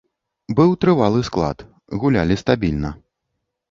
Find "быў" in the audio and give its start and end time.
0.59-0.69